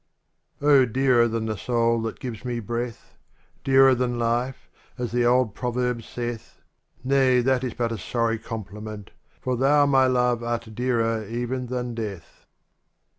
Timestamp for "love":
10.07-10.41